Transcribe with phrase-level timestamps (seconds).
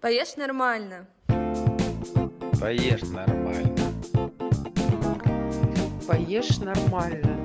[0.00, 1.06] Поешь нормально.
[2.60, 3.74] Поешь нормально.
[6.06, 7.38] Поешь нормально.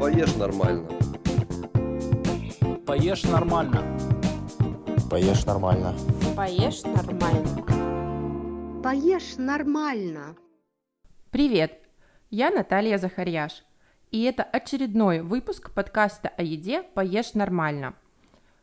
[0.00, 0.88] Поешь нормально.
[2.84, 3.84] Поешь нормально.
[5.08, 5.94] Поешь нормально.
[6.36, 8.80] Поешь нормально.
[8.82, 10.36] Поешь нормально.
[11.30, 11.78] Привет,
[12.30, 13.64] я Наталья Захарьяш,
[14.10, 17.94] и это очередной выпуск подкаста о еде «Поешь нормально».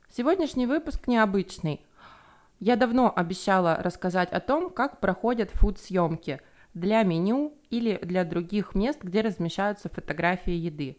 [0.09, 1.85] Сегодняшний выпуск необычный.
[2.59, 6.39] Я давно обещала рассказать о том, как проходят фуд-съемки
[6.73, 10.97] для меню или для других мест, где размещаются фотографии еды.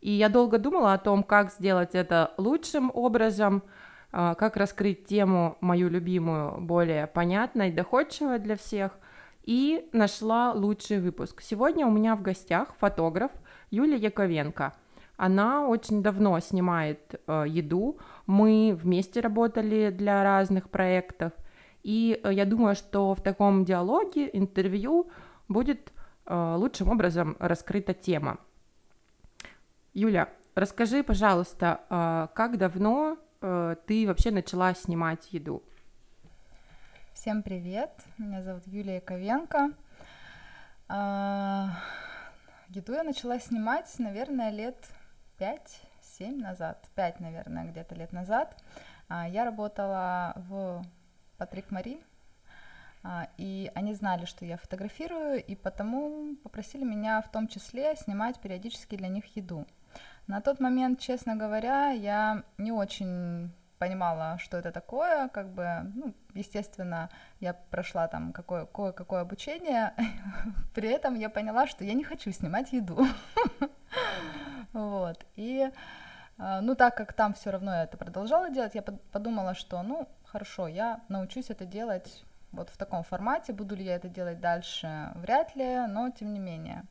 [0.00, 3.62] И я долго думала о том, как сделать это лучшим образом,
[4.10, 8.92] а, как раскрыть тему мою любимую более понятно и доходчиво для всех,
[9.44, 11.42] и нашла лучший выпуск.
[11.42, 13.30] Сегодня у меня в гостях фотограф
[13.70, 14.72] Юлия Яковенко.
[15.16, 21.32] Она очень давно снимает э, еду, мы вместе работали для разных проектов,
[21.82, 25.10] и э, я думаю, что в таком диалоге, интервью
[25.48, 25.92] будет
[26.26, 28.38] э, лучшим образом раскрыта тема.
[29.94, 35.62] Юля, расскажи, пожалуйста, э, как давно э, ты вообще начала снимать еду?
[37.14, 39.70] Всем привет, меня зовут Юлия Ковенко.
[40.88, 41.70] А,
[42.68, 44.76] еду я начала снимать, наверное, лет
[45.38, 48.62] 5-7 назад, 5, наверное, где-то лет назад.
[49.08, 50.82] А, я работала в
[51.38, 52.00] Патрик Мари,
[53.02, 58.40] а, и они знали, что я фотографирую, и потому попросили меня в том числе снимать
[58.40, 59.66] периодически для них еду.
[60.26, 66.14] На тот момент, честно говоря, я не очень понимала, что это такое, как бы, ну,
[66.34, 69.92] естественно, я прошла там какое, кое-какое обучение,
[70.74, 73.06] при этом я поняла, что я не хочу снимать еду,
[74.76, 75.70] вот, и,
[76.38, 80.06] э, ну, так как там все равно я это продолжала делать, я подумала, что, ну,
[80.24, 85.12] хорошо, я научусь это делать вот в таком формате, буду ли я это делать дальше,
[85.14, 86.84] вряд ли, но тем не менее,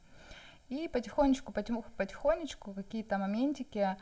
[0.67, 3.97] и потихонечку, потихонечку какие-то моментики, а,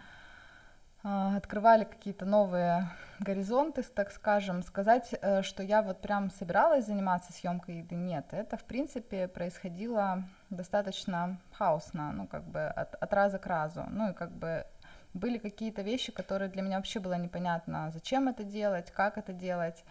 [1.04, 4.64] открывали какие-то новые горизонты, так скажем.
[4.64, 8.26] Сказать, э, что я вот прям собиралась заниматься съемкой еды, нет.
[8.32, 13.84] Это, в принципе, происходило достаточно хаосно, ну, как бы от, от раза к разу.
[13.90, 14.66] Ну, и как бы
[15.14, 19.84] были какие-то вещи, которые для меня вообще было непонятно, зачем это делать, как это делать.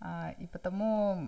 [0.00, 1.26] А, и потому,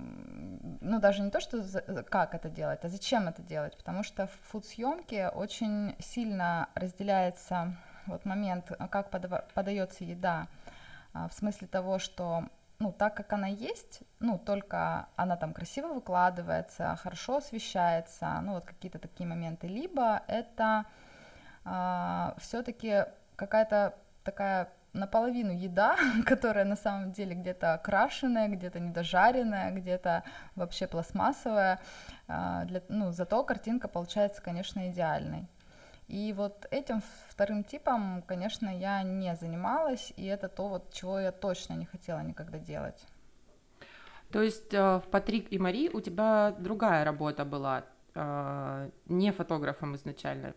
[0.81, 4.27] ну, даже не то, что за, как это делать, а зачем это делать, потому что
[4.27, 10.47] в фуд-съемке очень сильно разделяется вот момент, а, как подается еда,
[11.12, 12.44] а, в смысле того, что
[12.78, 18.65] ну, так как она есть, ну, только она там красиво выкладывается, хорошо освещается, ну, вот
[18.65, 20.84] какие-то такие моменты, либо это
[21.65, 23.04] э, все-таки
[23.37, 23.94] какая-то
[24.25, 30.25] такая наполовину еда, которая на самом деле где-то окрашенная, где-то недожаренная, где-то
[30.56, 31.81] вообще пластмассовая,
[32.28, 35.47] э, для, ну, зато картинка получается, конечно, идеальной.
[36.09, 41.32] И вот этим вторым типом, конечно, я не занималась, и это то, вот, чего я
[41.32, 43.06] точно не хотела никогда делать.
[44.31, 47.84] То есть э, в Патрик и Мари у тебя другая работа была,
[48.15, 50.54] э, не фотографом изначально.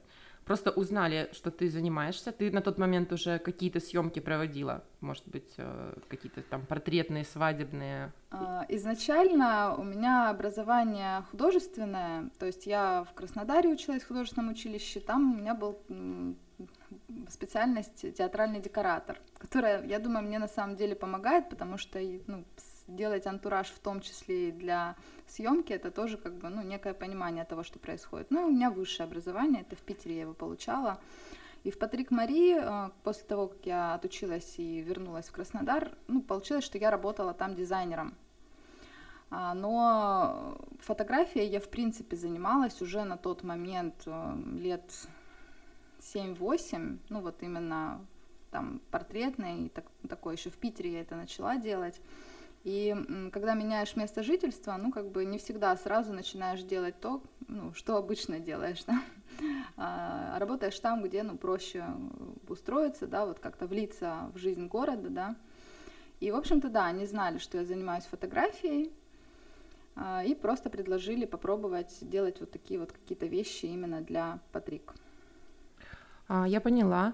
[0.48, 2.32] Просто узнали, что ты занимаешься.
[2.32, 8.14] Ты на тот момент уже какие-то съемки проводила, может быть, э, какие-то там портретные, свадебные.
[8.32, 15.02] А, изначально у меня образование художественное, то есть я в Краснодаре училась в художественном училище,
[15.02, 15.80] там у меня был
[17.30, 22.46] специальность театральный декоратор, которая, я думаю, мне на самом деле помогает, потому что ну,
[22.88, 24.96] делать антураж в том числе и для
[25.28, 28.32] съемки, это тоже как бы, ну, некое понимание того, что происходит.
[28.32, 31.00] Ну, у меня высшее образование, это в Питере я его получала.
[31.64, 36.22] И в Патрик Мари, э, после того, как я отучилась и вернулась в Краснодар, ну,
[36.22, 38.16] получилось, что я работала там дизайнером.
[39.30, 44.90] А, но фотографией я, в принципе, занималась уже на тот момент э, лет
[46.00, 48.06] 7-8, ну, вот именно
[48.52, 52.00] там портретный, так, такой еще в Питере я это начала делать.
[52.64, 52.96] И
[53.32, 57.98] когда меняешь место жительства, ну, как бы не всегда сразу начинаешь делать то, ну, что
[57.98, 59.02] обычно делаешь, да?
[59.78, 61.86] а, работаешь там, где, ну, проще
[62.48, 65.36] устроиться, да, вот как-то влиться в жизнь города, да.
[66.20, 68.92] И, в общем-то, да, они знали, что я занимаюсь фотографией,
[69.96, 74.94] а, и просто предложили попробовать делать вот такие вот какие-то вещи именно для Патрик.
[76.28, 77.14] А, я поняла.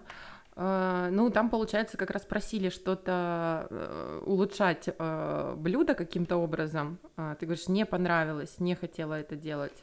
[0.56, 6.98] Э, ну, там, получается, как раз просили что-то э, улучшать э, блюдо каким-то образом.
[7.18, 9.74] А, ты говоришь, не понравилось, не хотела это делать.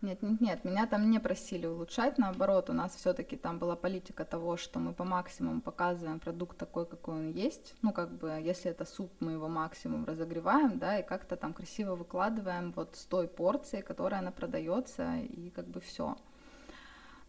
[0.00, 4.24] Нет, нет, нет, меня там не просили улучшать, наоборот, у нас все-таки там была политика
[4.24, 7.74] того, что мы по максимуму показываем продукт такой, какой он есть.
[7.82, 11.96] Ну, как бы, если это суп, мы его максимум разогреваем, да, и как-то там красиво
[11.96, 16.16] выкладываем вот с той порции, которая она продается, и как бы все.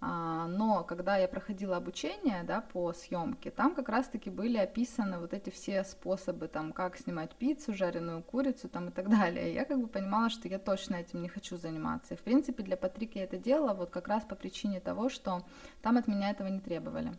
[0.02, 5.34] А, но когда я проходила обучение да, по съемке, там как раз-таки были описаны вот
[5.34, 9.54] эти все способы, там, как снимать пиццу, жареную курицу там, и так далее.
[9.54, 12.14] я как бы понимала, что я точно этим не хочу заниматься.
[12.14, 15.44] И, в принципе, для Патрика я это делала вот как раз по причине того, что
[15.82, 17.12] там от меня этого не требовали.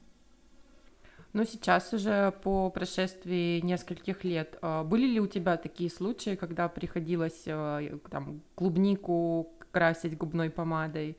[1.33, 6.69] Ну, сейчас уже по прошествии нескольких лет, а, были ли у тебя такие случаи, когда
[6.69, 7.81] приходилось а,
[8.11, 11.17] там, клубнику красить губной помадой,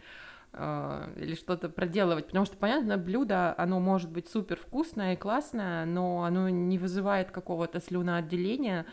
[0.53, 5.85] а, или что-то проделывать, потому что, понятно, блюдо, оно может быть супер вкусное и классное,
[5.85, 8.85] но оно не вызывает какого-то слюноотделения,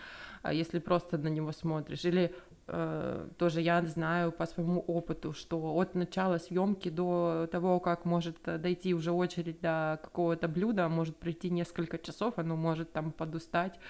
[0.42, 2.32] а, если просто на него смотришь, или
[2.68, 8.36] э, тоже я знаю по своему опыту, что от начала съемки до того, как может
[8.44, 13.80] дойти уже очередь до какого-то блюда, может прийти несколько часов, оно может там подустать,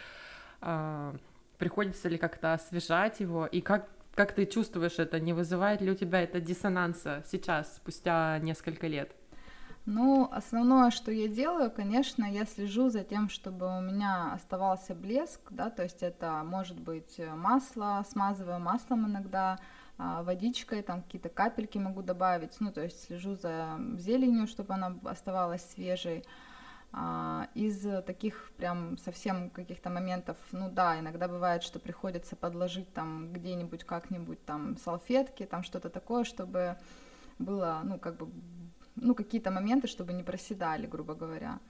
[0.63, 1.13] э,
[1.59, 5.21] приходится ли как-то освежать его, и как как ты чувствуешь это?
[5.21, 9.13] Не вызывает ли у тебя это диссонанса сейчас, спустя несколько лет?
[9.87, 15.41] Ну, основное, что я делаю, конечно, я слежу за тем, чтобы у меня оставался блеск,
[15.51, 19.61] да, то есть это может быть масло, смазываю маслом иногда,
[19.99, 24.99] а, водичкой, там какие-то капельки могу добавить, ну, то есть слежу за зеленью, чтобы она
[25.05, 26.25] оставалась свежей.
[26.91, 33.33] А, из таких прям совсем каких-то моментов, ну да, иногда бывает, что приходится подложить там
[33.33, 36.79] где-нибудь как-нибудь там салфетки, там что-то такое, чтобы
[37.39, 38.31] было, ну как бы,
[38.97, 41.61] ну какие-то моменты, чтобы не проседали, грубо говоря.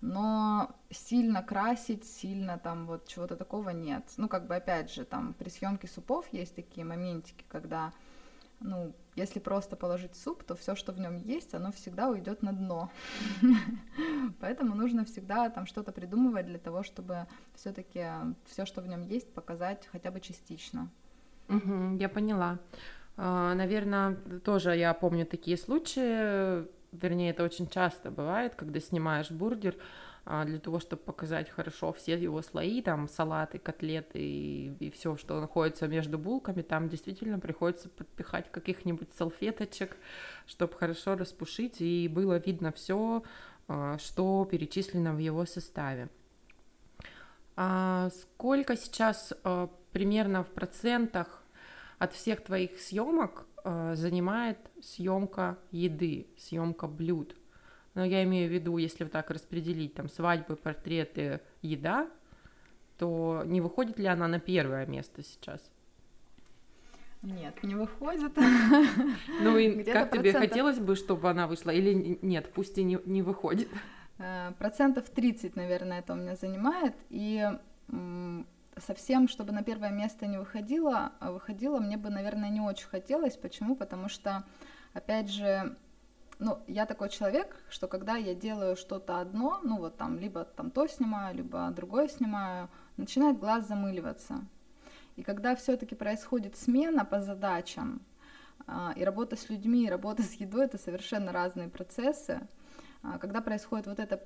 [0.00, 4.04] Но сильно красить, сильно там вот чего-то такого нет.
[4.16, 7.92] Ну как бы опять же, там при съемке супов есть такие моментики, когда
[8.60, 12.52] ну, если просто положить суп, то все, что в нем есть, оно всегда уйдет на
[12.52, 12.90] дно.
[14.40, 18.06] Поэтому нужно всегда там что-то придумывать для того, чтобы все-таки
[18.46, 20.88] все, что в нем есть, показать хотя бы частично.
[21.48, 22.58] я поняла.
[23.16, 24.14] А, Наверное,
[24.44, 29.76] тоже я помню такие случаи, вернее, это очень часто бывает, когда снимаешь бургер,
[30.44, 35.40] для того, чтобы показать хорошо все его слои, там салаты, котлеты и, и все, что
[35.40, 39.96] находится между булками, там действительно приходится подпихать каких-нибудь салфеточек,
[40.46, 43.24] чтобы хорошо распушить, и было видно все,
[43.66, 46.08] а, что перечислено в его составе.
[47.56, 49.32] А сколько сейчас
[49.92, 51.42] примерно в процентах
[51.98, 57.36] от всех твоих съемок занимает съемка еды, съемка блюд?
[57.94, 62.08] Но я имею в виду, если вот так распределить там свадьбы, портреты, еда,
[62.98, 65.60] то не выходит ли она на первое место сейчас?
[67.22, 68.32] Нет, не выходит.
[69.40, 73.22] Ну и как тебе хотелось бы, чтобы она вышла, или нет, пусть и не, не
[73.22, 73.68] выходит?
[74.18, 77.46] Э, процентов 30, наверное, это у меня занимает, и
[78.76, 83.36] совсем, чтобы на первое место не выходила, выходила, мне бы, наверное, не очень хотелось.
[83.36, 83.76] Почему?
[83.76, 84.44] Потому что,
[84.94, 85.76] опять же,
[86.40, 90.70] ну, я такой человек, что когда я делаю что-то одно, ну вот там, либо там
[90.70, 94.44] то снимаю, либо другое снимаю, начинает глаз замыливаться.
[95.16, 98.00] И когда все-таки происходит смена по задачам,
[98.66, 102.40] а, и работа с людьми, и работа с едой это совершенно разные процессы.
[103.02, 104.16] А, когда происходит вот это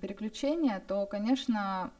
[0.00, 1.92] переключение, то, конечно,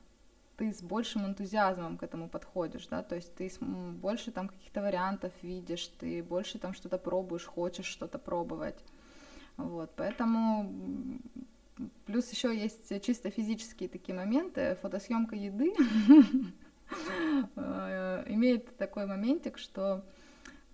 [0.57, 5.33] ты с большим энтузиазмом к этому подходишь, да, то есть ты больше там каких-то вариантов
[5.43, 8.77] видишь, ты больше там что-то пробуешь, хочешь что-то пробовать.
[9.57, 11.21] Вот, поэтому
[12.07, 14.77] плюс еще есть чисто физические такие моменты.
[14.83, 15.75] Фотосъемка еды
[17.57, 20.05] э, имеет такой моментик, что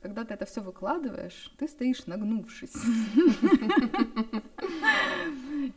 [0.02, 2.75] когда ты это все выкладываешь, ты стоишь нагнувшись.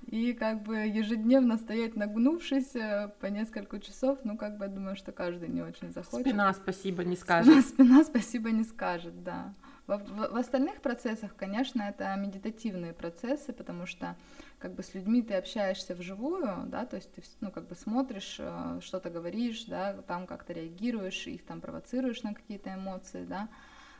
[0.07, 4.95] И как бы ежедневно стоять нагнувшись э, по несколько часов, ну как бы я думаю,
[4.95, 6.25] что каждый не очень захочет.
[6.25, 7.53] Спина спасибо не скажет.
[7.53, 9.53] Спина, спина спасибо не скажет, да.
[9.85, 14.15] В, в, в остальных процессах, конечно, это медитативные процессы, потому что
[14.59, 18.37] как бы с людьми ты общаешься вживую, да, то есть ты, ну, как бы смотришь,
[18.39, 23.49] э, что-то говоришь, да, там как-то реагируешь, их там провоцируешь на какие-то эмоции, да.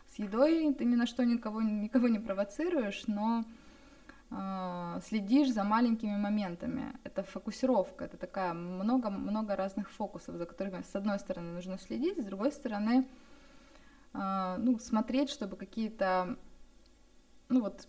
[0.08, 3.44] С едой ты ни на что никого, никого не провоцируешь, но
[4.32, 6.94] э, следишь за маленькими моментами.
[7.04, 12.26] Это фокусировка, это такая много-много разных фокусов, за которыми с одной стороны нужно следить, с
[12.26, 13.06] другой стороны
[14.14, 16.38] ну, смотреть, чтобы какие-то,
[17.50, 17.88] ну вот,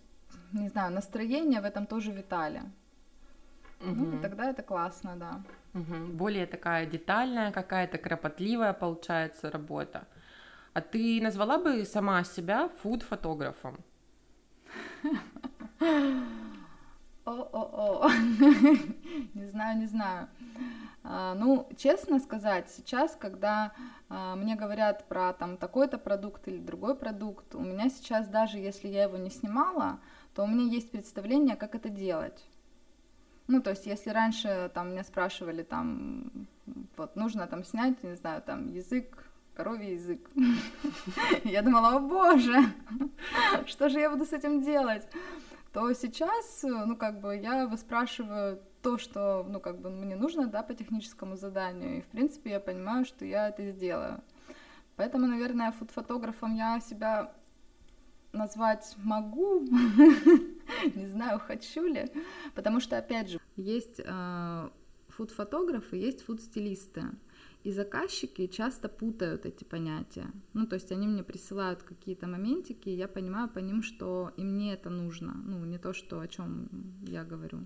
[0.52, 2.62] не знаю, настроения в этом тоже витали.
[3.81, 3.95] Угу.
[3.95, 5.43] Ну, тогда это классно, да.
[5.75, 6.12] Угу.
[6.12, 10.07] Более такая детальная, какая-то кропотливая получается работа.
[10.73, 13.76] А ты назвала бы сама себя фуд-фотографом?
[17.25, 18.11] О-о-о.
[19.35, 20.28] Не знаю, не знаю.
[21.06, 23.73] А, ну, честно сказать, сейчас, когда
[24.08, 28.88] а, мне говорят про там такой-то продукт или другой продукт, у меня сейчас даже если
[28.88, 30.00] я его не снимала,
[30.34, 32.42] то у меня есть представление, как это делать.
[33.49, 36.49] Ну, то есть, если раньше там меня спрашивали, там,
[36.96, 40.30] вот, нужно там снять, не знаю, там, язык, коровий язык.
[41.44, 42.64] Я думала, о боже,
[43.66, 45.06] что же я буду с этим делать?
[45.75, 50.62] То сейчас, ну, как бы, я выспрашиваю то, что, ну, как бы, мне нужно, да,
[50.62, 54.23] по техническому заданию, и, в принципе, я понимаю, что я это сделаю.
[54.97, 57.33] Поэтому, наверное, фуд-фотографом я себя
[58.33, 59.61] назвать могу,
[60.95, 62.12] не знаю, хочу ли,
[62.55, 64.69] потому что, опять же, есть э,
[65.09, 67.05] фуд-фотографы, есть фуд-стилисты,
[67.62, 70.26] и заказчики часто путают эти понятия.
[70.53, 74.45] Ну, то есть они мне присылают какие-то моментики, и я понимаю по ним, что и
[74.45, 76.69] мне это нужно, ну, не то, что о чем
[77.07, 77.61] я говорю.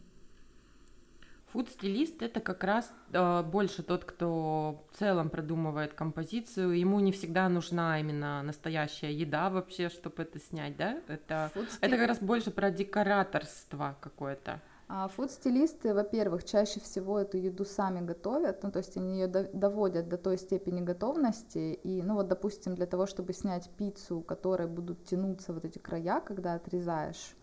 [1.52, 6.72] Фуд-стилист это как раз э, больше тот, кто в целом продумывает композицию.
[6.72, 11.00] Ему не всегда нужна именно настоящая еда вообще, чтобы это снять, да?
[11.08, 11.50] Это,
[11.80, 14.60] это как раз больше про декораторство какое-то.
[14.90, 20.08] А фуд-стилисты, во-первых, чаще всего эту еду сами готовят, ну, то есть они ее доводят
[20.08, 24.66] до той степени готовности, и, ну, вот, допустим, для того, чтобы снять пиццу, у которой
[24.66, 27.36] будут тянуться вот эти края, когда отрезаешь,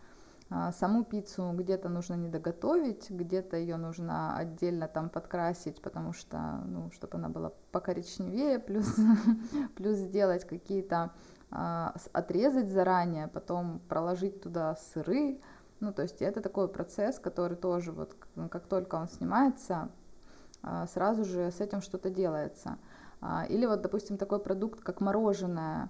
[0.48, 6.90] саму пиццу где-то нужно не доготовить, где-то ее нужно отдельно там подкрасить, потому что, ну,
[6.92, 8.94] чтобы она была покоричневее, плюс,
[9.74, 11.12] плюс сделать какие-то,
[11.50, 15.40] а, отрезать заранее, потом проложить туда сыры,
[15.80, 18.16] ну, то есть это такой процесс, который тоже вот,
[18.50, 19.88] как только он снимается,
[20.62, 22.78] а, сразу же с этим что-то делается.
[23.48, 25.88] Или вот, допустим, такой продукт, как мороженое, а,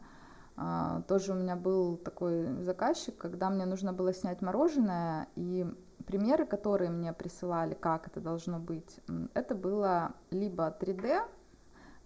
[1.06, 5.66] тоже у меня был такой заказчик, когда мне нужно было снять мороженое, и
[6.06, 9.00] примеры, которые мне присылали, как это должно быть,
[9.34, 11.20] это было либо 3D,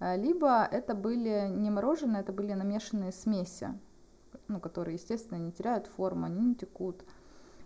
[0.01, 3.79] а, либо это были не мороженое, это были намешанные смеси,
[4.49, 7.05] ну, которые, естественно, не теряют форму, они не текут.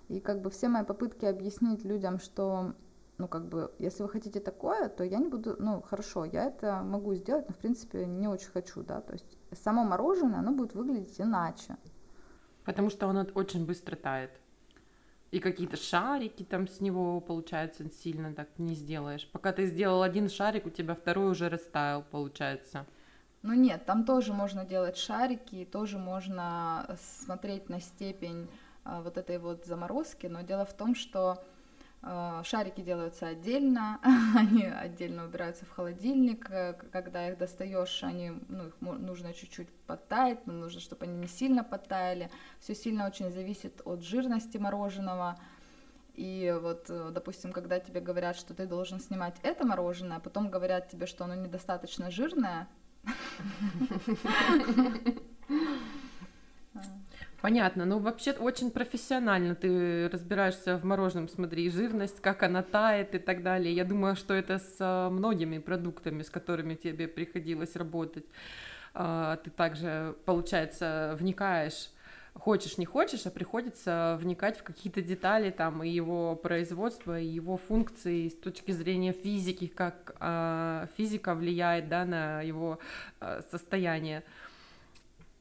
[0.08, 2.74] И как бы все мои попытки объяснить людям, что
[3.18, 6.83] ну, как бы, если вы хотите такое, то я не буду, ну, хорошо, я это
[6.83, 10.75] могу сделать, но, в принципе, не очень хочу, да, то есть само мороженое, оно будет
[10.75, 11.76] выглядеть иначе.
[12.64, 14.30] Потому что оно очень быстро тает.
[15.30, 19.28] И какие-то шарики там с него, получается, сильно так не сделаешь.
[19.33, 22.87] Пока ты сделал один шарик, у тебя второй уже растаял, получается.
[23.42, 28.49] Ну нет, там тоже можно делать шарики, тоже можно смотреть на степень
[28.85, 31.44] а, вот этой вот заморозки, но дело в том, что
[32.44, 33.99] шарики делаются отдельно,
[34.37, 36.50] они отдельно убираются в холодильник.
[36.50, 41.28] Э, когда их достаешь, они, ну, их нужно чуть-чуть подтаять, но нужно, чтобы они не
[41.28, 42.30] сильно подтаяли.
[42.61, 45.38] Все сильно очень зависит от жирности мороженого.
[46.14, 50.50] И вот, э, допустим, когда тебе говорят, что ты должен снимать это мороженое, а потом
[50.50, 52.68] говорят тебе, что оно недостаточно жирное,
[57.44, 63.18] Понятно, ну вообще очень профессионально ты разбираешься в мороженом, смотри, жирность, как она тает и
[63.18, 63.74] так далее.
[63.74, 68.24] Я думаю, что это с а, многими продуктами, с которыми тебе приходилось работать.
[68.94, 71.90] А, ты также, получается, вникаешь
[72.32, 77.58] хочешь не хочешь, а приходится вникать в какие-то детали там и его производства, и его
[77.58, 82.78] функции с точки зрения физики, как э, физика влияет да, на его
[83.20, 84.24] э, состояние.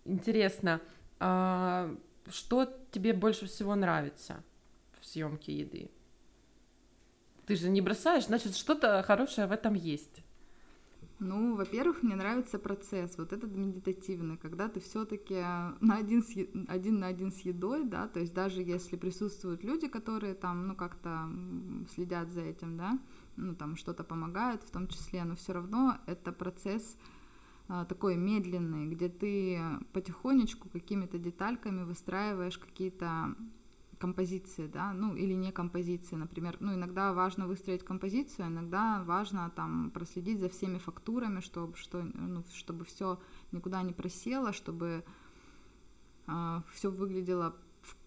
[0.05, 0.81] Интересно.
[1.25, 1.96] А,
[2.30, 4.44] что тебе больше всего нравится
[5.00, 5.89] в съемке еды?
[7.46, 10.22] Ты же не бросаешь, значит, что-то хорошее в этом есть.
[11.20, 15.36] Ну, во-первых, мне нравится процесс, вот этот медитативный, когда ты все-таки
[15.80, 16.36] на один, с,
[16.68, 20.75] один на один с едой, да, то есть даже если присутствуют люди, которые там, ну,
[20.75, 21.30] как-то
[21.96, 23.00] следят за этим, да,
[23.38, 26.98] ну, там что-то помогают в том числе, но все равно это процесс
[27.89, 29.60] такой медленный, где ты
[29.94, 33.36] потихонечку какими-то детальками выстраиваешь какие-то
[34.03, 39.92] композиции, да, ну или не композиции, например, ну иногда важно выстроить композицию, иногда важно там
[39.92, 43.18] проследить за всеми фактурами, чтобы что, ну, чтобы все
[43.53, 45.01] никуда не просело, чтобы э,
[46.27, 47.56] а, все выглядело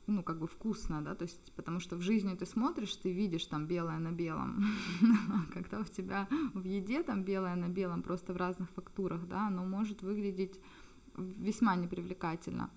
[0.07, 3.47] ну, как бы вкусно, да, то есть, потому что в жизни ты смотришь, ты видишь
[3.47, 4.65] там белое на белом,
[5.53, 9.65] когда у тебя в еде там белое на белом, просто в разных фактурах, да, оно
[9.65, 10.61] может выглядеть
[11.17, 12.71] весьма непривлекательно.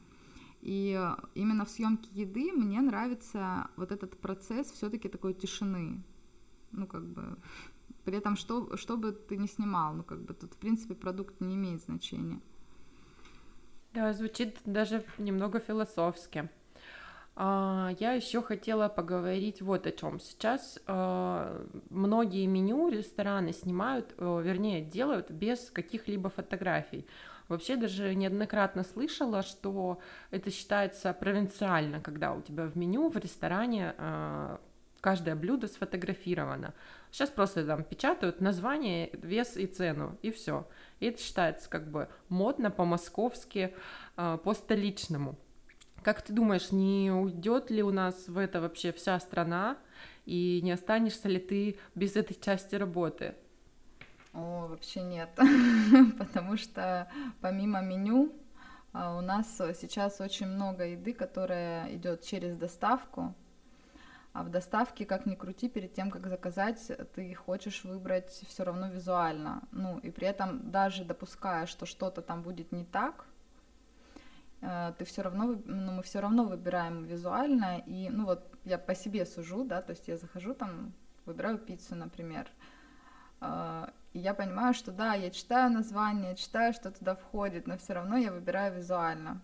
[0.62, 1.00] И
[1.36, 6.04] именно в съемке еды мне нравится вот этот процесс все-таки такой тишины,
[6.72, 7.38] ну, как бы,
[8.04, 11.40] при этом, что, что бы ты ни снимал, ну, как бы, тут, в принципе, продукт
[11.42, 12.42] не имеет значения.
[13.94, 16.50] Да, звучит даже немного философски.
[17.42, 20.20] А, я еще хотела поговорить вот о чем.
[20.20, 27.08] Сейчас э, многие меню рестораны снимают, вернее, делают без каких-либо фотографий.
[27.48, 33.96] Вообще даже неоднократно слышала, что это считается провинциально, когда у тебя в меню в ресторане
[33.98, 34.58] э,
[35.00, 36.74] каждое блюдо сфотографировано.
[37.10, 40.68] Сейчас просто там печатают название, вес и цену, и все.
[41.00, 43.74] И это считается как бы модно по-московски,
[44.18, 45.38] по-столичному.
[46.04, 49.78] Как ты думаешь, не уйдет ли у нас в это вообще вся страна,
[50.26, 53.36] и не останешься ли ты без этой части работы?
[54.34, 55.30] О, вообще нет,
[56.18, 58.32] потому что помимо меню
[58.94, 63.34] а, у нас сейчас очень много еды, которая идет через доставку,
[64.32, 68.90] а в доставке, как ни крути, перед тем, как заказать, ты хочешь выбрать все равно
[68.90, 69.64] визуально.
[69.72, 73.26] Ну, и при этом даже допуская, что что-то там будет не так,
[74.62, 79.26] ты все равно, ну, мы все равно выбираем визуально, и, ну, вот я по себе
[79.26, 80.94] сужу, да, то есть я захожу там,
[81.26, 82.48] выбираю пиццу, например,
[83.42, 87.94] э, и я понимаю, что да, я читаю название, читаю, что туда входит, но все
[87.94, 89.42] равно я выбираю визуально.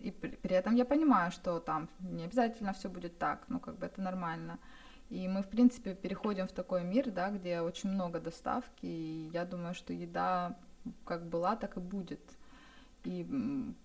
[0.00, 3.86] И при этом я понимаю, что там не обязательно все будет так, ну как бы
[3.86, 4.58] это нормально.
[5.08, 9.44] И мы, в принципе, переходим в такой мир, да, где очень много доставки, и я
[9.44, 10.58] думаю, что еда
[11.04, 12.20] как была, так и будет.
[13.08, 13.26] И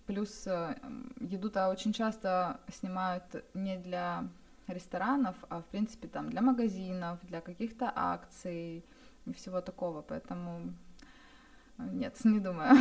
[0.06, 0.76] плюс э,
[1.20, 4.28] еду-то очень часто снимают не для
[4.68, 8.84] ресторанов, а в принципе там для магазинов, для каких-то акций
[9.24, 10.74] и всего такого, поэтому
[11.78, 12.76] э, нет, не думаю.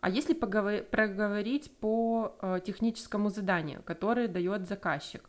[0.00, 5.22] А если поговор- проговорить по э, техническому заданию, которое дает заказчик,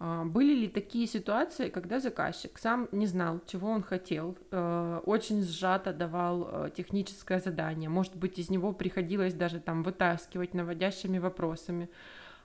[0.00, 5.92] были ли такие ситуации, когда заказчик сам не знал, чего он хотел, э, очень сжато
[5.92, 11.88] давал э, техническое задание, может быть, из него приходилось даже там вытаскивать наводящими вопросами,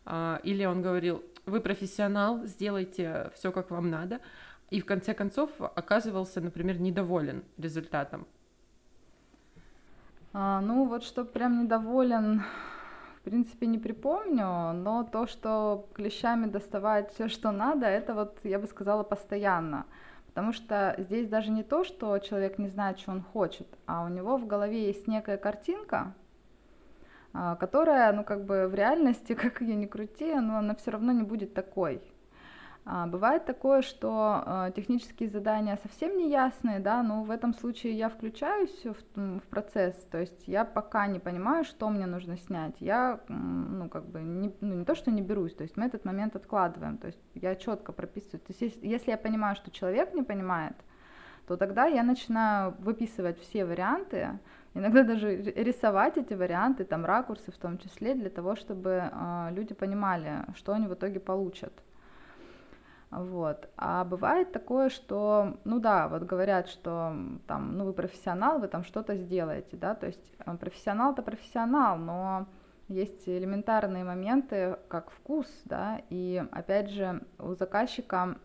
[0.05, 4.19] а, или он говорил, вы профессионал, сделайте все как вам надо,
[4.71, 8.25] и в конце концов оказывался, например, недоволен результатом?
[10.33, 12.41] А, ну вот, что прям недоволен,
[13.23, 18.59] в принципе, не припомню, но то, что клещами доставать все, что надо, это вот, я
[18.59, 19.85] бы сказала, постоянно.
[20.27, 24.09] Потому что здесь даже не то, что человек не знает, что он хочет, а у
[24.09, 26.13] него в голове есть некая картинка,
[27.31, 31.13] а, которая, ну, как бы в реальности, как ее ни крути, но она все равно
[31.13, 32.01] не будет такой.
[32.85, 37.93] А, бывает такое, что а, технические задания совсем не ясные, да, но в этом случае
[37.93, 42.75] я включаюсь в, в процесс, то есть я пока не понимаю, что мне нужно снять,
[42.79, 46.03] я, ну, как бы, не, ну, не то, что не берусь, то есть мы этот
[46.03, 50.13] момент откладываем, то есть я четко прописываю, то есть если, если я понимаю, что человек
[50.13, 50.75] не понимает,
[51.47, 54.39] то тогда я начинаю выписывать все варианты,
[54.73, 59.73] иногда даже рисовать эти варианты, там ракурсы в том числе, для того, чтобы э, люди
[59.73, 61.73] понимали, что они в итоге получат.
[63.15, 63.69] Вот.
[63.77, 67.13] А бывает такое, что, ну да, вот говорят, что
[67.47, 72.47] там, ну вы профессионал, вы там что-то сделаете, да, то есть э, профессионал-то профессионал, но
[72.87, 78.37] есть элементарные моменты, как вкус, да, и опять же у заказчика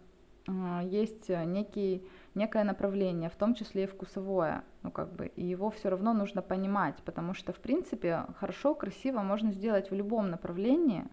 [0.83, 5.91] есть некий, некое направление, в том числе и вкусовое, ну как бы, и его все
[5.91, 11.05] равно нужно понимать, потому что, в принципе, хорошо, красиво можно сделать в любом направлении,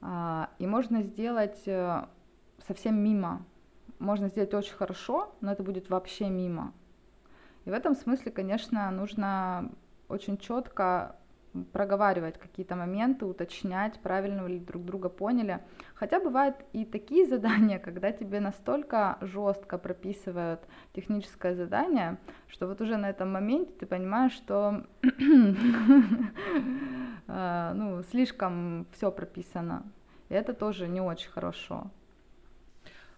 [0.00, 2.04] а, и можно сделать э,
[2.66, 3.44] совсем мимо.
[3.98, 6.72] Можно сделать очень хорошо, но это будет вообще мимо.
[7.64, 9.70] И в этом смысле, конечно, нужно
[10.08, 11.16] очень четко
[11.72, 15.60] проговаривать какие-то моменты, уточнять, правильно ли друг друга поняли.
[15.94, 20.60] Хотя бывают и такие задания, когда тебе настолько жестко прописывают
[20.94, 24.86] техническое задание, что вот уже на этом моменте ты понимаешь, что
[27.28, 29.84] э, ну, слишком все прописано.
[30.28, 31.90] И это тоже не очень хорошо.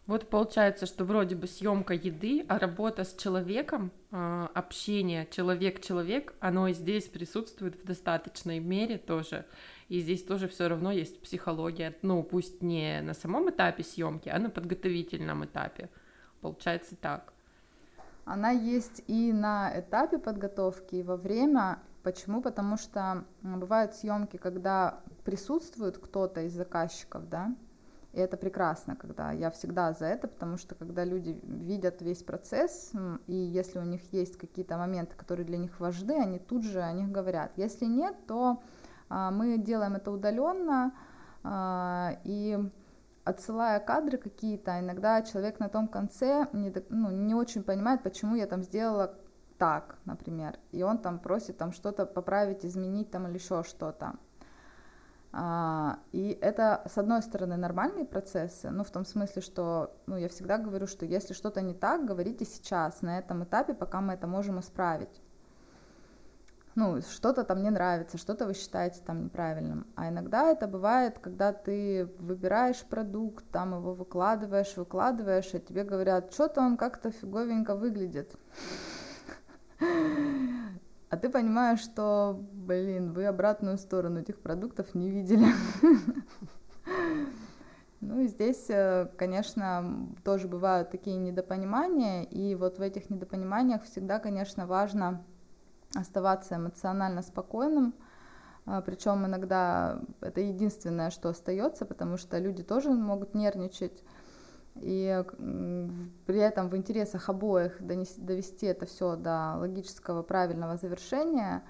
[0.07, 6.69] Вот получается, что вроде бы съемка еды, а работа с человеком, а, общение человек-человек, оно
[6.69, 9.47] и здесь присутствует в достаточной мере тоже.
[9.89, 14.39] И здесь тоже все равно есть психология, ну пусть не на самом этапе съемки, а
[14.39, 15.89] на подготовительном этапе.
[16.43, 17.33] Получается так.
[18.27, 21.79] Она есть и на этапе подготовки, и во время.
[22.03, 22.43] Почему?
[22.43, 27.55] Потому что бывают съемки, когда присутствует кто-то из заказчиков, да,
[28.15, 32.93] и это прекрасно, когда я всегда за это, потому что когда люди видят весь процесс,
[33.27, 36.93] и если у них есть какие-то моменты, которые для них важны, они тут же о
[36.93, 37.53] них говорят.
[37.57, 38.63] Если нет, то
[39.09, 40.95] а, мы делаем это удаленно,
[41.43, 42.59] а, и
[43.25, 48.47] отсылая кадры какие-то, иногда человек на том конце не, ну, не очень понимает, почему я
[48.47, 49.19] там сделала
[49.59, 54.15] так, например, и он там просит там что-то поправить, изменить там или еще что-то.
[55.37, 60.29] А, и это, с одной стороны, нормальные процессы, ну, в том смысле, что, ну, я
[60.29, 64.29] всегда говорю, что если что-то не так, говорите сейчас, на этом этапе, пока мы это
[64.29, 65.21] можем исправить.
[66.77, 69.89] Ну, что-то там не нравится, что-то вы считаете там неправильным.
[69.97, 76.33] А иногда это бывает, когда ты выбираешь продукт, там его выкладываешь, выкладываешь, а тебе говорят,
[76.33, 78.37] что-то он как-то фиговенько выглядит.
[81.15, 85.47] А ты понимаешь, что, блин, вы обратную сторону этих продуктов не видели.
[88.01, 94.19] Ну и здесь, э, конечно, тоже бывают такие недопонимания, и вот в этих недопониманиях всегда,
[94.19, 95.25] конечно, важно
[95.95, 97.95] оставаться эмоционально спокойным,
[98.67, 104.05] а, причем иногда это единственное, что остается, потому что люди тоже могут нервничать,
[104.77, 105.25] и
[106.27, 111.63] при этом в интересах обоих донести, довести это все до логического правильного завершения,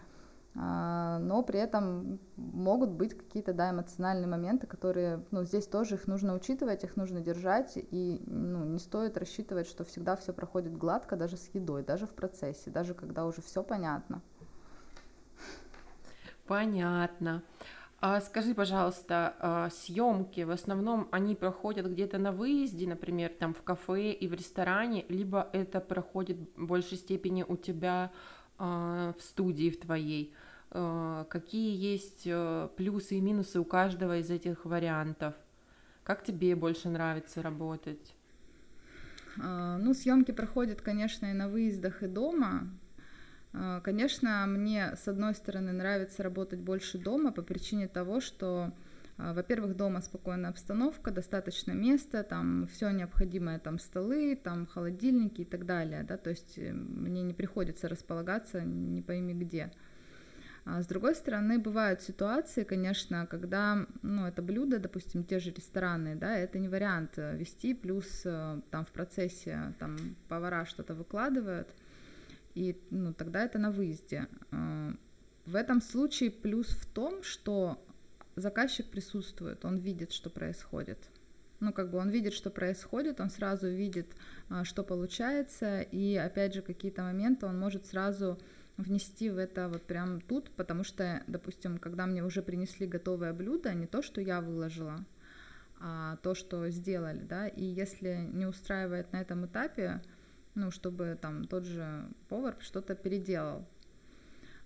[0.56, 6.06] а, но при этом могут быть какие-то да, эмоциональные моменты, которые, ну, здесь тоже их
[6.06, 11.16] нужно учитывать, их нужно держать, и ну, не стоит рассчитывать, что всегда все проходит гладко
[11.16, 14.22] даже с едой, даже в процессе, даже когда уже все понятно.
[16.46, 17.42] Понятно.
[18.06, 23.62] А скажи, пожалуйста, а, съемки в основном они проходят где-то на выезде, например, там в
[23.62, 28.12] кафе и в ресторане, либо это проходит в большей степени у тебя
[28.58, 30.34] а, в студии в твоей?
[30.70, 32.28] А, какие есть
[32.76, 35.32] плюсы и минусы у каждого из этих вариантов?
[36.02, 38.14] Как тебе больше нравится работать?
[39.36, 42.68] Ну, съемки проходят, конечно, и на выездах, и дома.
[43.54, 48.72] А, конечно, мне, с одной стороны, нравится работать больше дома по причине того, что,
[49.16, 55.44] а, во-первых, дома спокойная обстановка, достаточно места, там все необходимое, там столы, там холодильники и
[55.44, 59.70] так далее, да, то есть э, мне не приходится располагаться не пойми где.
[60.64, 66.16] А с другой стороны, бывают ситуации, конечно, когда, ну, это блюдо, допустим, те же рестораны,
[66.16, 69.96] да, это не вариант э, вести, плюс э, там в процессе там
[70.28, 71.68] повара что-то выкладывают–
[72.54, 74.28] и ну, тогда это на выезде.
[74.50, 74.94] А,
[75.46, 77.84] в этом случае плюс в том, что
[78.36, 80.98] заказчик присутствует, он видит, что происходит.
[81.60, 84.14] Ну, как бы он видит, что происходит, он сразу видит,
[84.48, 88.38] а, что получается, и опять же какие-то моменты он может сразу
[88.76, 93.72] внести в это вот прям тут, потому что, допустим, когда мне уже принесли готовое блюдо,
[93.72, 95.04] не то, что я выложила,
[95.80, 100.02] а то, что сделали, да, и если не устраивает на этом этапе,
[100.54, 103.66] ну, чтобы там тот же повар что-то переделал.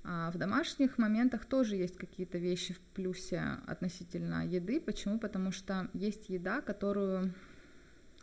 [0.05, 4.81] А в домашних моментах тоже есть какие-то вещи в плюсе относительно еды.
[4.81, 5.19] Почему?
[5.19, 7.35] Потому что есть еда, которую,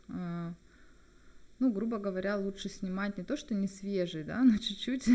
[0.08, 0.52] а,
[1.58, 5.08] ну, грубо говоря, лучше снимать не то, что не свежий, да, но чуть-чуть,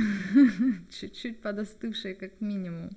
[0.92, 2.92] чуть-чуть подостывший как минимум,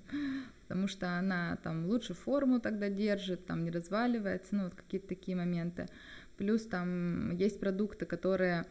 [0.63, 5.37] потому что она там лучше форму тогда держит, там не разваливается, ну, вот какие-то такие
[5.37, 5.89] моменты.
[6.37, 8.67] Плюс там есть продукты, которые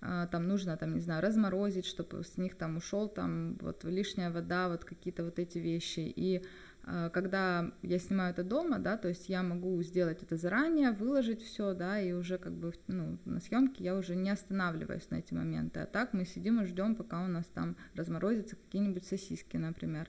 [0.00, 4.68] там нужно, там, не знаю, разморозить, чтобы с них там ушел там вот лишняя вода,
[4.68, 6.00] вот какие-то вот эти вещи.
[6.00, 6.44] И
[6.90, 11.42] а, когда я снимаю это дома, да, то есть я могу сделать это заранее, выложить
[11.42, 15.34] все, да, и уже как бы ну, на съемке я уже не останавливаюсь на эти
[15.34, 15.80] моменты.
[15.80, 20.08] А так мы сидим и ждем, пока у нас там разморозятся какие-нибудь сосиски, например.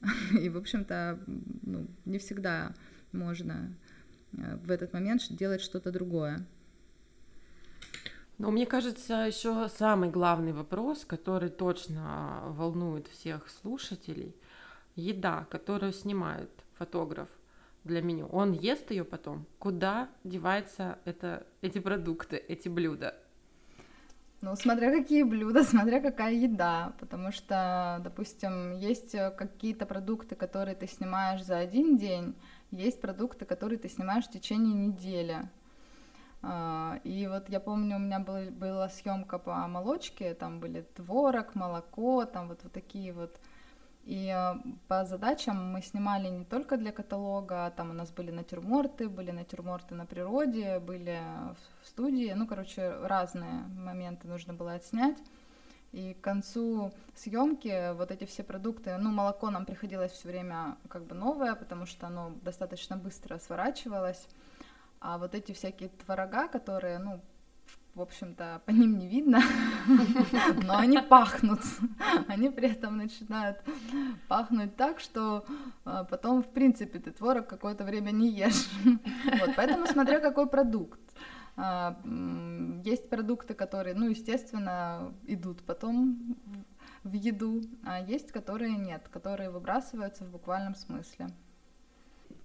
[0.40, 1.20] И, в общем-то,
[1.62, 2.74] ну, не всегда
[3.12, 3.72] можно
[4.32, 6.44] э, в этот момент делать что-то другое.
[8.38, 14.36] Но мне кажется, еще самый главный вопрос, который точно волнует всех слушателей,
[14.94, 17.28] еда, которую снимает фотограф
[17.82, 19.44] для меню, он ест ее потом.
[19.58, 23.16] Куда девается это, эти продукты, эти блюда?
[24.40, 30.86] Ну, смотря какие блюда, смотря какая еда, потому что, допустим, есть какие-то продукты, которые ты
[30.86, 32.36] снимаешь за один день,
[32.70, 35.48] есть продукты, которые ты снимаешь в течение недели.
[36.40, 41.54] А, и вот я помню, у меня была, была съемка по молочке, там были творог,
[41.54, 43.38] молоко, там вот, вот такие вот.
[44.04, 49.08] И а, по задачам мы снимали не только для каталога, там у нас были натюрморты,
[49.08, 51.20] были натюрморты на природе, были
[51.82, 55.18] в студии, ну, короче, разные моменты нужно было отснять.
[55.92, 61.04] И к концу съемки вот эти все продукты, ну, молоко нам приходилось все время как
[61.04, 64.28] бы новое, потому что оно достаточно быстро сворачивалось.
[65.00, 67.20] А вот эти всякие творога, которые, ну,
[67.94, 69.40] в общем-то, по ним не видно,
[70.64, 71.60] но они пахнут.
[72.28, 73.58] Они при этом начинают
[74.28, 75.44] пахнуть так, что
[75.84, 78.68] а, потом, в принципе, ты творог какое-то время не ешь.
[78.84, 81.00] Вот, поэтому смотря какой продукт.
[81.56, 82.00] А,
[82.84, 86.36] есть продукты, которые, ну, естественно, идут потом
[87.02, 91.28] в еду, а есть, которые нет, которые выбрасываются в буквальном смысле.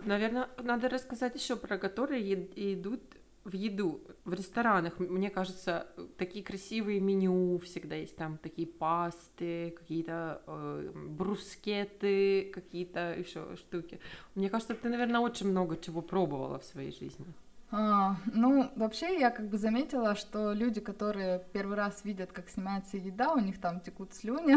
[0.05, 2.33] Наверное, надо рассказать еще про которые
[2.73, 3.01] идут
[3.43, 5.87] в еду в ресторанах, мне кажется,
[6.17, 13.99] такие красивые меню всегда есть, там такие пасты, какие-то э, брускеты, какие-то еще штуки.
[14.35, 17.25] Мне кажется, ты, наверное, очень много чего пробовала в своей жизни.
[17.75, 22.97] А, ну, вообще, я как бы заметила, что люди, которые первый раз видят, как снимается
[22.97, 24.55] еда, у них там текут слюни,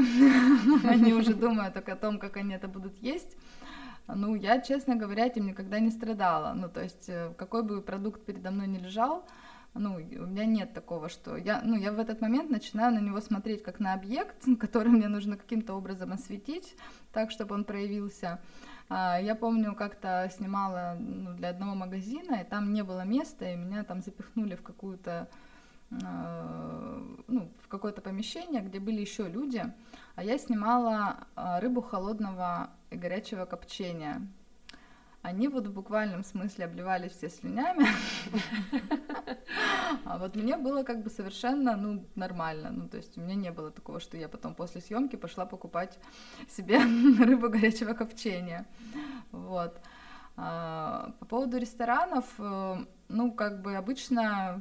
[0.87, 3.37] они уже думают о том, как они это будут есть.
[4.09, 6.53] Ну, я, честно говоря, этим никогда не страдала.
[6.55, 9.27] Ну, то есть, э, какой бы продукт передо мной не лежал,
[9.75, 13.21] ну, у меня нет такого, что я, ну, я в этот момент начинаю на него
[13.21, 16.77] смотреть как на объект, который мне нужно каким-то образом осветить,
[17.13, 18.41] так, чтобы он проявился.
[18.89, 23.57] А, я помню, как-то снимала ну, для одного магазина, и там не было места, и
[23.57, 25.29] меня там запихнули в какую-то
[25.91, 29.65] ну, в какое-то помещение, где были еще люди,
[30.15, 34.27] а я снимала а, рыбу холодного и горячего копчения.
[35.23, 37.87] Они вот в буквальном смысле обливались все слюнями,
[40.05, 43.51] а вот мне было как бы совершенно, ну, нормально, ну, то есть у меня не
[43.51, 45.99] было такого, что я потом после съемки пошла покупать
[46.49, 46.79] себе
[47.25, 48.67] рыбу горячего копчения,
[49.33, 49.81] вот.
[50.37, 54.61] По поводу ресторанов, э, ну, как бы обычно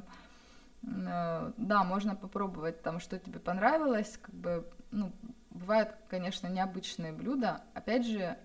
[0.82, 5.12] да, можно попробовать там, что тебе понравилось, как бы, ну,
[5.50, 7.62] бывают, конечно, необычные блюда.
[7.74, 8.38] Опять же,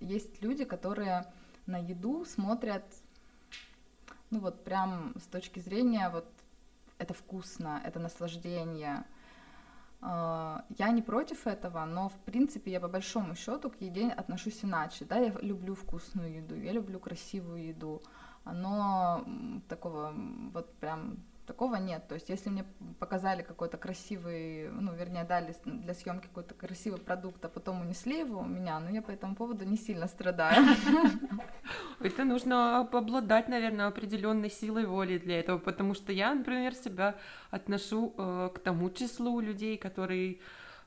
[0.00, 1.26] есть люди, которые
[1.66, 2.84] на еду смотрят,
[4.30, 6.26] ну вот прям с точки зрения вот
[6.98, 9.04] это вкусно, это наслаждение.
[10.00, 14.64] Э, я не против этого, но в принципе я по большому счету к еде отношусь
[14.64, 15.04] иначе.
[15.04, 18.02] Да, я люблю вкусную еду, я люблю красивую еду,
[18.44, 19.24] но
[19.68, 20.12] такого
[20.52, 22.08] вот прям Такого нет.
[22.08, 22.64] То есть, если мне
[22.98, 28.40] показали какой-то красивый, ну, вернее, дали для съемки какой-то красивый продукт, а потом унесли его
[28.40, 30.64] у меня, ну, я по этому поводу не сильно страдаю.
[32.00, 37.14] Это нужно обладать, наверное, определенной силой воли для этого, потому что я, например, себя
[37.50, 40.38] отношу э, к тому числу людей, которые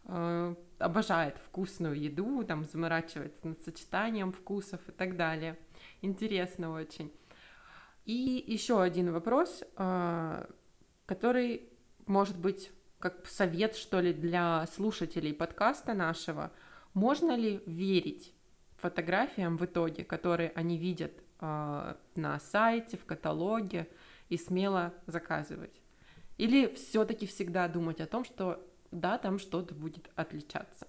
[0.05, 5.55] э, обожают вкусную еду, там, заморачивается над сочетанием вкусов и так далее.
[6.01, 7.11] Интересно очень.
[8.07, 10.49] И еще один вопрос, а,
[11.05, 11.69] который
[12.05, 16.53] может быть как совет, что ли, для слушателей подкаста нашего.
[16.93, 18.33] Можно ли верить
[18.77, 23.89] фотографиям в итоге, которые они видят а, на сайте, в каталоге,
[24.29, 25.81] и смело заказывать?
[26.37, 30.87] Или все-таки всегда думать о том, что да, там что-то будет отличаться?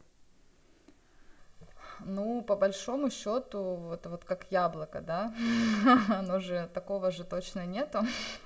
[2.00, 5.34] Ну, по большому счету, вот, вот как яблоко, да,
[6.08, 8.00] оно же такого же точно нету.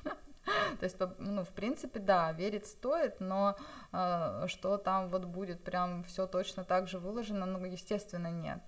[0.81, 3.57] То есть, ну, в принципе, да, верить стоит, но
[3.93, 8.61] э, что там вот будет прям все точно так же выложено, ну, естественно, нет.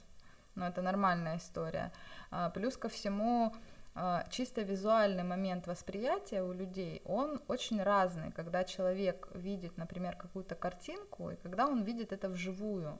[0.55, 1.93] Но это нормальная история.
[2.31, 3.53] А, плюс ко всему,
[3.95, 10.55] а, чисто визуальный момент восприятия у людей, он очень разный, когда человек видит, например, какую-то
[10.55, 12.99] картинку, и когда он видит это вживую.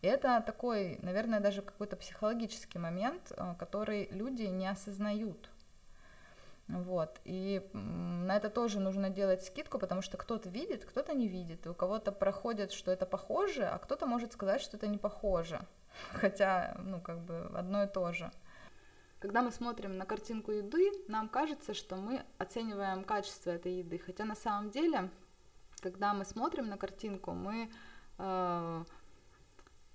[0.00, 5.50] Это такой, наверное, даже какой-то психологический момент, э, который люди не осознают.
[6.68, 7.20] Вот.
[7.24, 11.66] И на это тоже нужно делать скидку, потому что кто-то видит, кто-то не видит.
[11.66, 15.60] И у кого-то проходит, что это похоже, а кто-то может сказать, что это не похоже.
[16.12, 18.30] Хотя, ну, как бы одно и то же.
[19.18, 23.98] Когда мы смотрим на картинку еды, нам кажется, что мы оцениваем качество этой еды.
[23.98, 25.10] Хотя на самом деле,
[25.80, 27.70] когда мы смотрим на картинку, мы
[28.18, 28.84] э,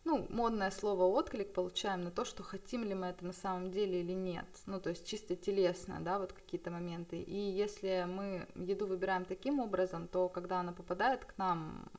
[0.05, 4.01] ну, модное слово отклик получаем на то, что хотим ли мы это на самом деле
[4.01, 4.45] или нет.
[4.65, 7.21] Ну, то есть чисто телесно, да, вот какие-то моменты.
[7.21, 11.89] И если мы еду выбираем таким образом, то когда она попадает к нам,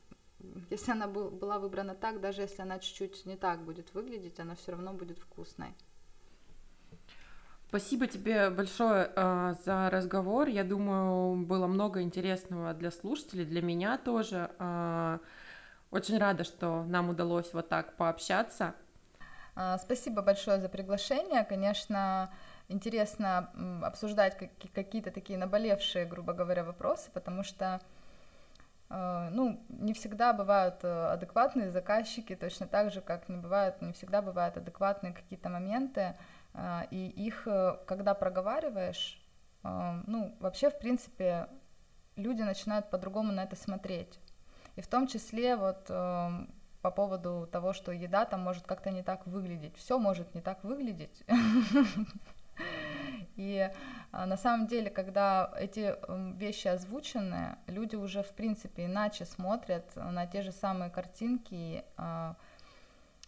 [0.71, 4.73] если она была выбрана так, даже если она чуть-чуть не так будет выглядеть, она все
[4.73, 5.75] равно будет вкусной.
[7.69, 10.47] Спасибо тебе большое э, за разговор.
[10.49, 14.51] Я думаю, было много интересного для слушателей, для меня тоже.
[14.59, 15.19] Э,
[15.94, 18.74] очень рада, что нам удалось вот так пообщаться.
[19.54, 21.44] А, спасибо большое за приглашение.
[21.44, 22.33] Конечно,
[22.68, 23.50] интересно
[23.85, 24.37] обсуждать
[24.74, 27.80] какие-то такие наболевшие, грубо говоря, вопросы, потому что
[28.90, 33.92] э, ну, не всегда бывают э, адекватные заказчики, точно так же, как не бывают, не
[33.92, 36.16] всегда бывают адекватные какие-то моменты,
[36.54, 37.46] э, и их,
[37.87, 39.20] когда проговариваешь,
[39.62, 41.48] ну, вообще, в принципе,
[42.16, 44.20] люди начинают по-другому на это смотреть.
[44.77, 46.31] И в том числе вот э,
[46.83, 49.77] по поводу того, что еда там может как-то не так выглядеть.
[49.77, 51.25] Все может не так выглядеть.
[53.37, 53.71] И
[54.13, 59.97] а, на самом деле, когда эти эм, вещи озвучены, люди уже в принципе иначе смотрят
[59.97, 62.37] на те же самые картинки, а,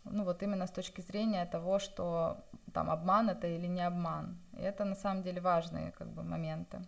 [0.04, 4.38] ну вот именно с точки зрения того, что там обман это или не обман.
[4.52, 6.82] И это на самом деле важные как бы моменты.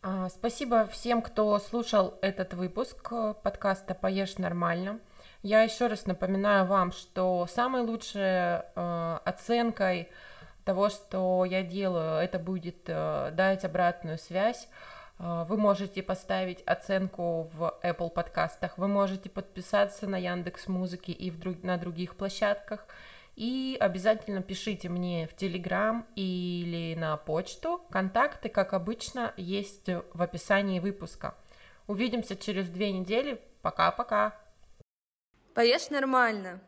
[0.00, 5.00] А, спасибо всем, кто слушал этот выпуск э, подкаста «Поешь нормально».
[5.42, 10.08] Я еще раз напоминаю вам, что самой лучшей э, оценкой
[10.64, 14.68] того, что я делаю, это будет э, дать обратную связь.
[15.18, 21.40] Вы можете поставить оценку в Apple подкастах, вы можете подписаться на Яндекс Музыки и в
[21.40, 22.86] друг, на других площадках.
[23.38, 27.80] И обязательно пишите мне в Телеграм или на почту.
[27.88, 31.36] Контакты, как обычно, есть в описании выпуска.
[31.86, 33.40] Увидимся через две недели.
[33.62, 34.34] Пока-пока.
[35.54, 36.60] Поешь нормально.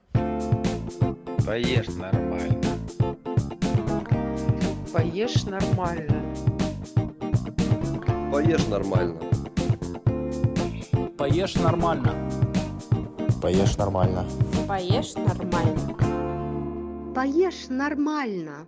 [1.45, 2.63] Поешь нормально.
[4.93, 6.25] Поешь нормально.
[8.31, 9.21] Поешь нормально.
[11.19, 12.15] Поешь нормально.
[13.43, 14.25] Поешь нормально.
[14.69, 16.10] Поешь нормально.
[17.21, 18.67] Поешь нормально.